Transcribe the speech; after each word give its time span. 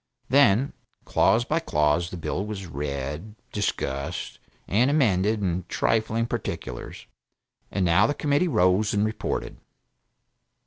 Then, 0.29 0.73
clause 1.05 1.45
by 1.45 1.59
clause 1.59 2.09
the 2.09 2.17
bill 2.17 2.43
was 2.43 2.65
read, 2.65 3.35
discussed, 3.51 4.39
and 4.67 4.89
amended 4.89 5.41
in 5.43 5.63
trifling 5.69 6.25
particulars, 6.25 7.05
and 7.69 7.85
now 7.85 8.07
the 8.07 8.15
Committee 8.15 8.47
rose 8.47 8.95
and 8.95 9.05
reported. 9.05 9.57